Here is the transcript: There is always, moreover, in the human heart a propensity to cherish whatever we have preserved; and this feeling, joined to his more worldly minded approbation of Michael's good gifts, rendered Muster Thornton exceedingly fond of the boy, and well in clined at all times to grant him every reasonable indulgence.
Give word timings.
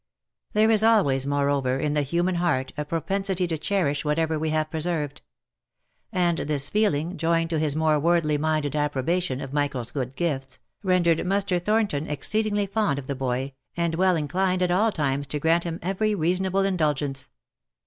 There 0.53 0.71
is 0.71 0.81
always, 0.81 1.27
moreover, 1.27 1.77
in 1.77 1.93
the 1.93 2.01
human 2.01 2.33
heart 2.37 2.73
a 2.75 2.83
propensity 2.85 3.45
to 3.45 3.55
cherish 3.55 4.03
whatever 4.03 4.39
we 4.39 4.49
have 4.49 4.71
preserved; 4.71 5.21
and 6.11 6.39
this 6.39 6.69
feeling, 6.69 7.17
joined 7.17 7.51
to 7.51 7.59
his 7.59 7.75
more 7.75 7.99
worldly 7.99 8.39
minded 8.39 8.75
approbation 8.75 9.41
of 9.41 9.53
Michael's 9.53 9.91
good 9.91 10.15
gifts, 10.15 10.57
rendered 10.81 11.23
Muster 11.23 11.59
Thornton 11.59 12.09
exceedingly 12.09 12.65
fond 12.65 12.97
of 12.97 13.05
the 13.05 13.13
boy, 13.13 13.53
and 13.77 13.93
well 13.93 14.15
in 14.15 14.27
clined 14.27 14.63
at 14.63 14.71
all 14.71 14.91
times 14.91 15.27
to 15.27 15.39
grant 15.39 15.65
him 15.65 15.77
every 15.83 16.15
reasonable 16.15 16.61
indulgence. 16.61 17.29